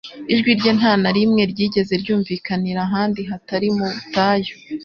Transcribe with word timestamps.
Ijwi 0.33 0.51
rye 0.59 0.71
nta 0.77 0.93
na 1.01 1.09
rimwe 1.17 1.41
ryigeze 1.51 1.93
ryumvikanira 2.01 2.79
ahandi 2.87 3.21
hatari 3.29 3.67
mu 3.77 3.87
butayu. 3.93 4.53